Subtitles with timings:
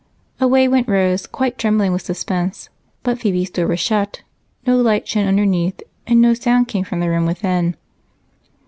[0.39, 2.69] Away went Rose, quite trembling with suspense,
[3.03, 4.23] but Phebe's door was shut,
[4.65, 7.75] no light shone underneath, and no sound came from the room within.